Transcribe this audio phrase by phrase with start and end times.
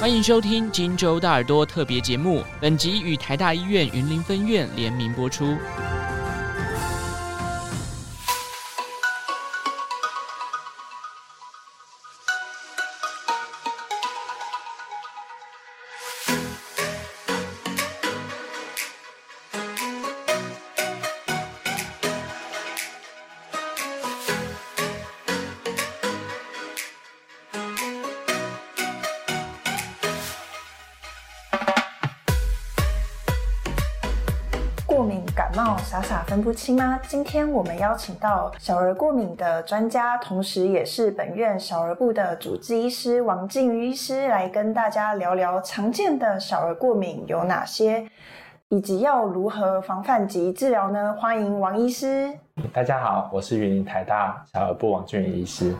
[0.00, 5.56] 欢迎收听《金州大耳朵》特别节目，本集与台大医院云林分院联名播出。
[35.34, 36.96] 感冒，傻傻分不清吗？
[37.08, 48.08] 今天我们邀请到小儿过敏的专家，同时也是本院小儿部的主治医师王静瑜医师，来跟大家聊聊常见的小儿过敏有哪些，
[48.68, 51.16] 以及要如何防范及治疗呢？
[51.18, 52.32] 欢迎王医师。
[52.72, 55.74] 大家好，我是云林台大小儿部王静瑜医师。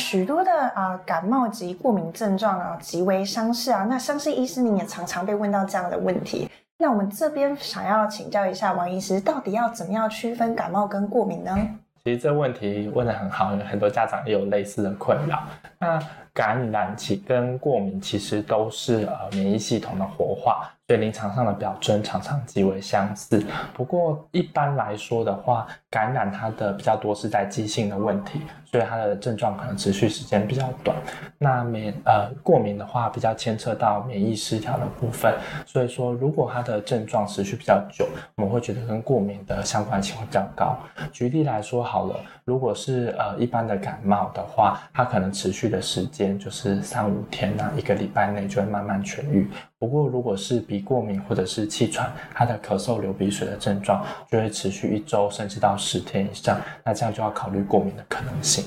[0.00, 6.48] 许多的啊、呃、感冒及过敏症状啊极为相似啊，那相信医师您也常常被问到这样的问题。
[6.76, 11.56] 那我们这边想要请教一下王医师，到底要怎么样区分感冒跟过敏呢？
[12.04, 15.44] 其实这问题问得很好，很多家长也有类似的困扰。
[15.84, 16.00] 那
[16.32, 20.70] 感染其跟过敏其实都是呃免疫系统的活化。
[20.86, 30.94] 所以临床上的表征常常极为相似，不过一般来说的话，感染它的比较多是在急性的问题，所以它的症状可能持续时间比较短。
[31.38, 40.76] 那免呃过敏的话，比较牵扯到免疫失调的部分，所以说如果它的症状持续比较久，我们会觉得跟过敏的相关性会比较高。
[41.10, 49.50] 举例来说好了，如果是呃一般的感冒的话，它可能持续的时间就是三五天啊，一个礼拜内就会慢慢痊愈。
[49.78, 56.60] 不过，如果是鼻过敏或者是气喘，它的咳嗽、流鼻水的症状就会持续一周，甚至到十天以上。
[56.84, 58.64] 那这样就要考虑过敏的可能性。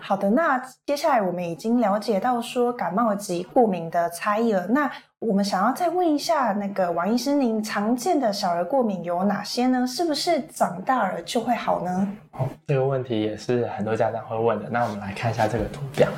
[0.00, 4.66] 好的，那接下来我们已经了解到说感冒及过敏的差异了。
[4.68, 9.84] 那我们想要再问一下，那个王医生，您常见的小儿过敏有哪些呢？
[9.84, 12.08] 是不是长大了就会好呢？
[12.32, 14.68] 哦，这个问题也是很多家长会问的。
[14.70, 16.08] 那我们来看一下这个图表。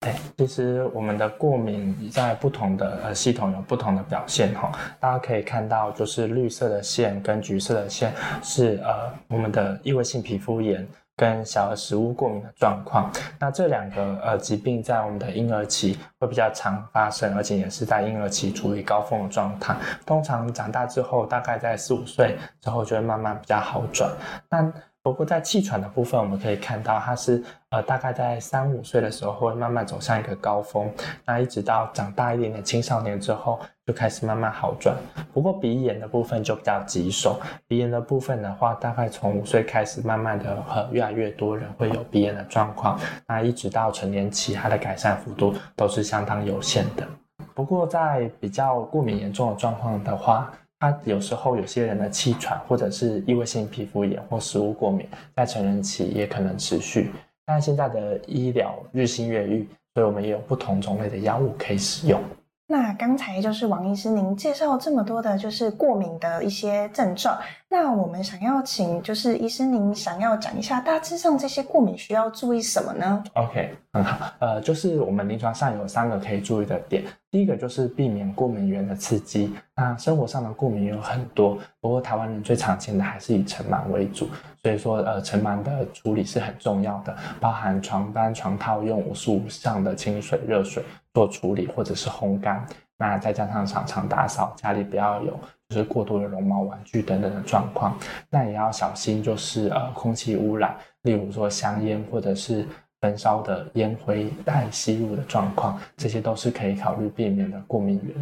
[0.00, 4.70] 对，其实我们的过敏在不同的呃系统有不同的表现哈。
[4.98, 10.86] 大家可以看到，就是绿色的线跟橘色的线是呃我们的异位性皮肤炎
[11.20, 13.12] 跟小儿食物过敏的状况。
[13.38, 19.76] 那这两个呃疾病在我们的婴儿期会比较常发生，而且也是在婴儿期处于高峰的状态。
[20.06, 24.10] 通常长大之后，大概在四五岁之后就会慢慢比较好转。
[24.48, 30.92] 那不过在气喘的部分，我们可以看到它是呃大概在三五岁的时候会慢慢走向一个高峰，
[31.24, 34.94] 那一直到长大一点点青少年之后就开始慢慢好转。
[35.32, 47.08] 不过鼻炎的部分就比较棘手，鼻炎的部分的话，大概从五岁开始慢慢的呃越来越多人会有鼻炎的状况，那一直到成年期，它的改善幅度都是相当有限的。
[47.54, 57.12] 不过在比较过敏严重的状况的话，它有时候有些人的气喘，或者是异位性皮肤炎或食物过敏，在成人期也可能持续。
[57.44, 62.18] 但现在的医疗日新月异，所以我们也有不同种类的药物可以使用。
[62.66, 67.36] 那刚才就是王医师，您介绍这么多的，就是过敏的一些症状。
[67.68, 74.32] 那我们想要请，就是医师您想要讲一下，大致上这些过敏需要注意什么呢？OK，很好。
[74.38, 77.02] 呃，就是我们临床上有三个可以注意的点。
[77.30, 79.54] 第一个就是避免过敏原的刺激。
[79.76, 84.28] 那生活上的过敏有很多，不过台湾人最常见的还是以尘螨为主。
[84.62, 90.82] 所以说，呃，尘螨的处理是很重要的，包含床单、床套用五十五上的清水、热水
[91.14, 92.66] 做处理，或者是烘干。
[92.98, 95.38] 那再加上常常打扫，家里不要有
[95.70, 97.96] 就是过多的绒毛玩具等等的状况。
[98.28, 102.66] 那也要小心，就是呃空气污染，例如说香烟或者是
[103.00, 108.14] 焚烧的烟灰带吸入的状况，这些都是可以考虑避免的过敏源。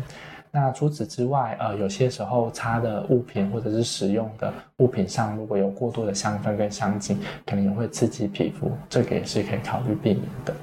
[0.50, 10.54] 那除此之外，呃，有些时候擦的物品或者是使用的物品上，如果有过多的香氛跟香精，可能也会刺激皮肤，这个也是可以考虑避免的。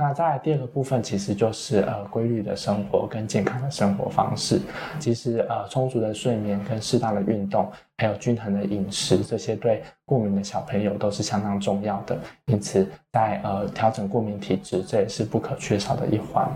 [0.00, 4.60] 那在第二个部分，其实就是呃规律的生活跟健康的生活方式。
[5.00, 12.16] 其实呃充足的睡眠跟适当的运动，还有均衡的饮食，这些对过敏的小朋友都是相当重要的。
[12.46, 16.48] 因此在呃调整过敏体质，这也是不可缺少的一环。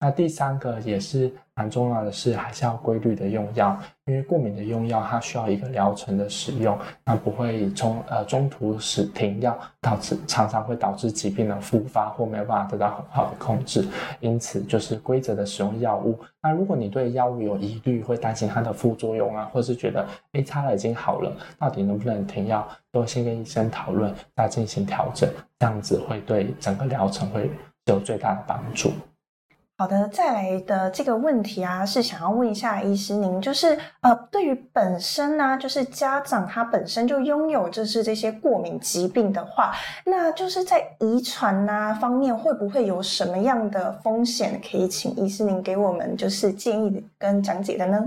[0.00, 13.88] 那第三个也是蛮重要的是，还是要规律的用药，因为过敏的用药它需要一个疗程的使用，那不会从呃中途使停药，导致常常会导致疾病的复发或没有办法得到很好的控制。
[14.20, 16.18] 因此就是规则的使用药物。
[16.42, 25.26] 那如果你对药物有疑虑，会担心它的副作用啊，或是觉得诶擦了已经好了，到底能不能停药，都先跟医生讨论，再进行调整，
[25.58, 27.50] 这样子会对整个疗程会
[27.86, 28.92] 有最大的帮助。
[29.78, 39.74] 好的，再来的这个问题啊，是想要问一下医师您，就是呃，对于本身呢、啊，就是家长他本身就拥有就是这些过敏疾病的话，
[40.06, 44.58] 那就是在遗传呐方面会不会有什么样的风险？
[44.62, 48.02] 可以请医师您给我们就是建议跟讲解的呢？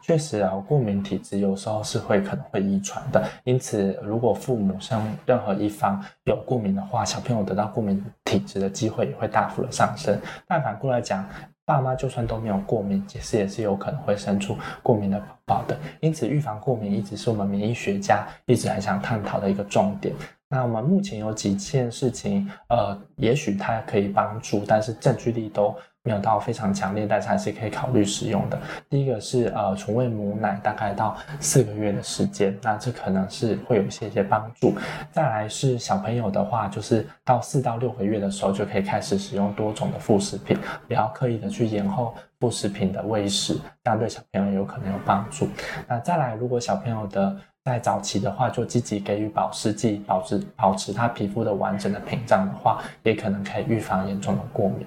[0.00, 10.18] 确实啊，过敏体质有时候是会可能会遗传的，因此如果父母生任何一方有过敏的话，小朋友得到过敏体质的机会也会大幅的上升。
[10.46, 11.28] 但反过来讲，
[11.64, 15.78] 爸妈就算都没有过敏，其实也是有可能会生出过敏的宝宝的。
[16.00, 20.14] 因此，预防过敏一直是我们免疫学家一直很想探讨的一个重点。
[20.48, 25.74] 那我们目前有几件事情，呃，也许它可以帮助，但是证据力都
[26.04, 28.58] 没有到非常强烈，但是还是可以考虑使用的。
[28.90, 34.74] 第一个是呃，纯喂母奶大概到四个月的时间，那这可能是会有一些些帮助。
[35.12, 40.58] 再来是小朋友的话，就是到四到六个月的时候就可以开始使用多种的副食品，
[40.88, 43.54] 不要刻意的去延后副食品的喂食，
[43.84, 45.46] 这样对小朋友有可能有帮助。
[45.86, 54.84] 那再来，如果小朋友的在早期的话，就积极给予保湿剂，保持保持他皮肤的完整的屏障的话，也可能可以预防严重的过敏。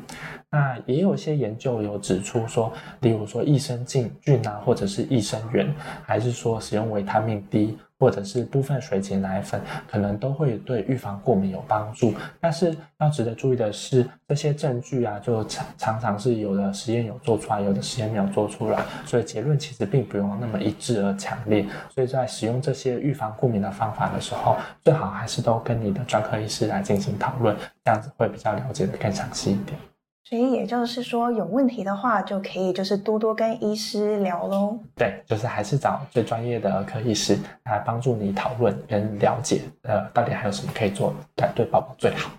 [0.52, 5.74] 那也有一些研究有指出说，例如说益生菌菌啊，或者是益生元，
[6.04, 12.14] 还是说使用维他命 D，或者是部分水解奶粉，可能都会对预防过敏有帮助。
[12.40, 21.66] 但是要值得注意的是，这些证据啊，就常常常是有的实验有做出来，有的实验没有做出来，所以结论其实并不用那么一致而强烈。
[21.90, 29.95] 所以在使用这些预防过敏的方法的时候，最好还是都跟你的专科医师来进行讨论，这样子会比较了解的更详细一点。
[30.28, 34.76] 所以也就是说，有问题的话，就可以就是多多跟医师聊喽。
[34.96, 42.32] 对，就是还是找最专业的儿科医师来帮助你讨论跟了解，呃，到底还有什么可以做，对对宝宝最好。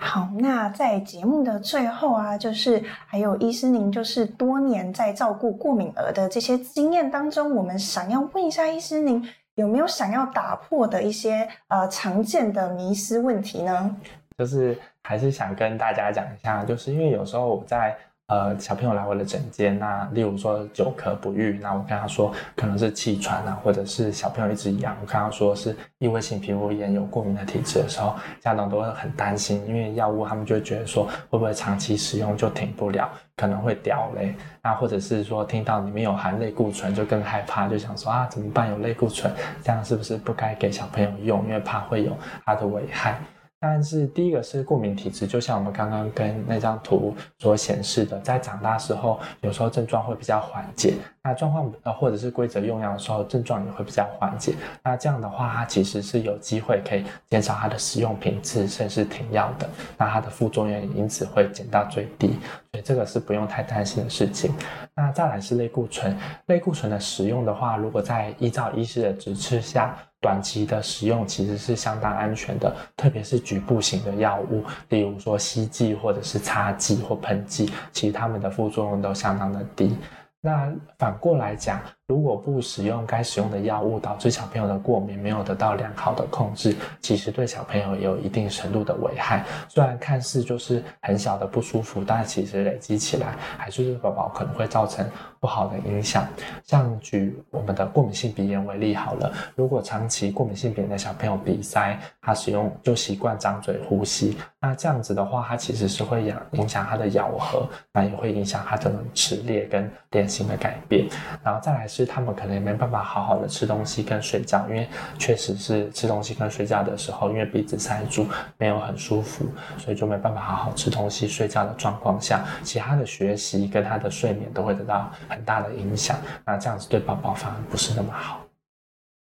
[0.00, 9.22] 好，那在节目的最后啊，就是还有医师您就是多年在照顾过敏儿的这些经验当中，我们想要问一下医师您
[9.56, 13.96] 有没有想要打破的一些呃常见的迷失问题呢？
[14.38, 17.96] 就是还是想跟大家讲一下，就是因为有时候我在
[18.28, 39.30] 呃小朋友来我的诊间，那例如说久咳不愈，那我跟他说可能是气喘啊，或者是小朋友一直痒，我跟他说是异位性皮肤炎有过敏的体质的时候，家长都会很担心，因为药物他们就会觉得说会不会长期使用就停不了，可能会掉泪，那或者是说听到里面有含类固醇就更害怕，就想说啊怎么办，有类固醇，
[39.62, 43.20] 这样是不是不该给小朋友用，因为怕会有它的危害。
[43.62, 50.94] 但是第一个是过敏体质，就像我们刚刚跟那张图所显示的，在长大时候，有时候症状会比较缓解。
[51.22, 54.54] 那状况呃，或者是规则用药的时候，症状也会比较缓解。
[54.82, 59.68] 那这样的话，它其实是有机会可以减少它的使用频次，甚至停药的。
[59.96, 62.36] 那它的副作用也因此会减到最低，
[62.72, 64.52] 所以这个是不用太担心的事情。
[64.94, 66.16] 那再来是类固醇，
[66.46, 79.96] 类固醇的使用的话，如果在依照医师的指示下，短期的使用其实是相当安全的，特别是局部型的药物，例如说吸剂或者是擦剂或喷剂，其实它们的副作用都相当的低。
[80.40, 81.80] 那反过来讲，
[82.12, 89.46] 如果不使用该使用的药物，导致小朋友的过敏没有得到良好的控制，其实对小朋友也有一定程度的危害。
[89.66, 95.08] 虽然看似就是很小的不舒服，但其实累积起来，还是对宝宝可能会造成
[95.40, 96.28] 不好的影响。
[96.66, 111.08] 像举我们的过敏性鼻炎为例好了，如果长期过敏性鼻炎的小朋友鼻塞，他使用就习惯张嘴呼吸，那这样子的话，它其实是会影影响他的咬合，那也会影响他的齿列跟脸型的改变。
[111.42, 118.26] 然后再来是他们可能也没办法好好的吃东西跟睡觉，因为确实是吃东西跟睡觉的时候，因为鼻子塞住，
[118.58, 119.46] 没有很舒服，
[119.78, 126.16] 所以就没办法好好吃东西睡觉的状况下，其他的学习跟他的睡眠都会得到很大的影响。
[126.44, 128.41] 那这样子对宝宝反而不是那么好。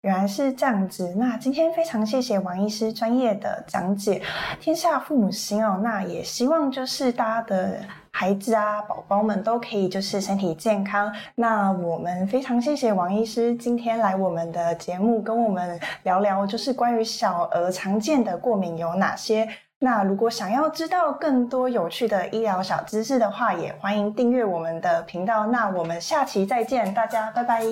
[0.01, 4.19] 原来是这样子，那今天非常谢谢王医师专业的讲解。
[4.59, 7.79] 天下父母心哦，那也希望就是大家的
[8.09, 11.13] 孩子啊、宝宝们都可以就是身体健康。
[11.35, 19.47] 那我们非常谢谢王医师今天来我们的节目，跟我们聊聊就是关于小儿常见的过敏有哪些。
[19.77, 25.45] 那如果想要知道更多有趣的医疗小知识的话，也欢迎订阅我们的频道。
[25.45, 27.63] 那我们下期再见，大家拜拜，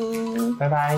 [0.60, 0.96] 拜拜。